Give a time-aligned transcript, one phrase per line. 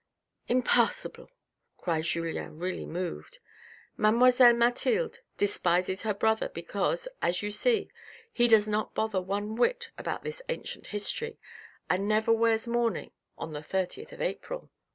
[0.57, 1.29] "Impossible?"
[1.77, 3.37] cried Julien really moved."
[3.97, 7.91] Mademoiselle Mathilde despises her brother because, as you see,
[8.31, 11.37] he does not bother one whit about this ancient history,
[11.87, 14.71] and never wears mourning on the thirtieth of April.